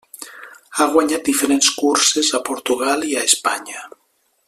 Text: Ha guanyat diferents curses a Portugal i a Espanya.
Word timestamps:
Ha 0.77 0.87
guanyat 0.95 1.27
diferents 1.27 1.69
curses 1.83 2.33
a 2.39 2.43
Portugal 2.51 3.09
i 3.11 3.15
a 3.21 3.27
Espanya. 3.33 3.85